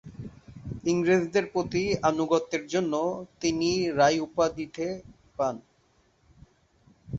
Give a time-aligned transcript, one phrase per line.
[0.85, 2.93] ইংরেজদের প্রতি আনুগত্যের জন্য
[3.41, 3.69] তিনি
[3.97, 4.85] রায় উপাধিতে
[5.37, 5.55] পান।